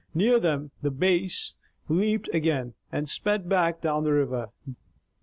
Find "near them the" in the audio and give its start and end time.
0.15-0.89